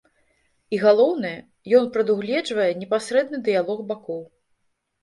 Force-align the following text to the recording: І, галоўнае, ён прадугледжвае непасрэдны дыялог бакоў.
І, 0.73 0.79
галоўнае, 0.85 1.35
ён 1.81 1.85
прадугледжвае 1.99 2.69
непасрэдны 2.81 3.37
дыялог 3.51 3.89
бакоў. 3.95 4.21